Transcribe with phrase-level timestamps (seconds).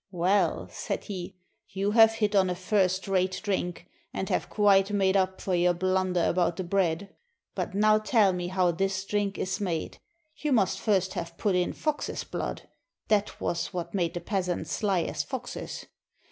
[0.09, 1.35] "Well," said he,
[1.69, 5.75] "you have hit on a first rate drink, and have quite made up for your
[5.75, 7.15] blunder about the bread.
[7.53, 9.99] But now tell me how this drink is made.
[10.35, 12.67] You must first have put in fox's blood:
[13.09, 15.85] that was what made the peasants sly as foxes.